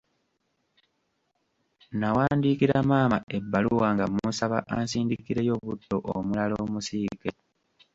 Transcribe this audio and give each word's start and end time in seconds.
Nawandiikira 1.99 2.77
maama 2.89 3.17
ebbaluwa 3.37 3.87
nga 3.95 4.05
musaba 4.13 4.57
ansindikireyo 4.75 5.53
butto 5.65 5.95
omulala 6.15 6.55
omusiike. 6.65 7.31